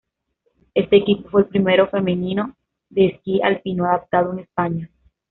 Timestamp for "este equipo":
0.73-1.29